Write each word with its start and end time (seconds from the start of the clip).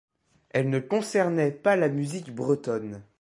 Elle 0.49 0.71
ne 0.71 0.79
concernait 0.79 1.51
pas 1.51 1.75
la 1.75 1.87
musique 1.87 2.33
bretonne. 2.33 3.03